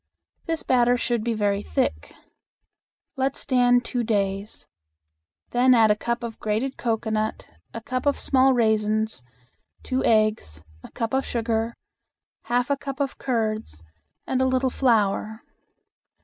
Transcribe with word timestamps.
This 0.47 0.63
batter 0.63 0.97
should 0.97 1.23
be 1.23 1.35
very 1.35 1.61
thick. 1.61 2.11
Let 3.17 3.35
stand 3.35 3.85
two 3.85 4.03
days. 4.03 4.65
Then 5.51 5.75
add 5.75 5.91
a 5.91 5.95
cup 5.95 6.23
of 6.23 6.39
grated 6.39 6.75
cocoanut, 6.75 7.47
a 7.71 7.81
cup 7.81 8.07
of 8.07 8.17
small 8.17 8.51
raisins, 8.51 9.21
two 9.83 10.03
eggs, 10.03 10.63
a 10.83 10.89
cup 10.89 11.13
of 11.13 11.23
sugar, 11.23 11.75
half 12.45 12.71
a 12.71 12.77
cup 12.77 12.99
of 12.99 13.19
curds, 13.19 13.83
and 14.25 14.41
a 14.41 14.45
little 14.47 14.71
flour. 14.71 15.43